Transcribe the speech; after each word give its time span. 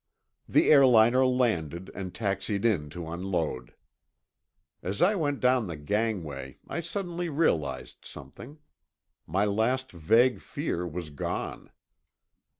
The 0.49 0.71
airliner 0.71 1.27
landed 1.27 1.91
and 1.93 2.11
taxied 2.11 2.65
in 2.65 2.89
to 2.89 3.07
unload. 3.07 3.75
As 4.81 4.99
I 4.99 5.13
went 5.13 5.39
down 5.39 5.67
the 5.67 5.77
gangway 5.77 6.57
I 6.67 6.79
suddenly 6.79 7.29
realized 7.29 8.03
something. 8.05 8.57
My 9.27 9.45
last 9.45 9.91
vague 9.91 10.39
fear 10.41 10.87
was 10.87 11.11
gone. 11.11 11.69